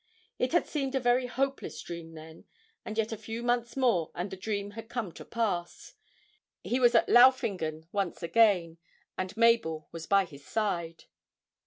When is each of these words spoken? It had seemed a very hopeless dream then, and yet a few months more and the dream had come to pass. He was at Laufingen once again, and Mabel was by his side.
It 0.39 0.51
had 0.51 0.65
seemed 0.65 0.95
a 0.95 0.99
very 0.99 1.27
hopeless 1.27 1.79
dream 1.79 2.15
then, 2.15 2.45
and 2.83 2.97
yet 2.97 3.11
a 3.11 3.15
few 3.17 3.43
months 3.43 3.77
more 3.77 4.09
and 4.15 4.31
the 4.31 4.35
dream 4.35 4.71
had 4.71 4.89
come 4.89 5.11
to 5.11 5.23
pass. 5.23 5.93
He 6.63 6.79
was 6.79 6.95
at 6.95 7.07
Laufingen 7.07 7.87
once 7.91 8.23
again, 8.23 8.79
and 9.15 9.37
Mabel 9.37 9.89
was 9.91 10.07
by 10.07 10.25
his 10.25 10.43
side. 10.43 11.03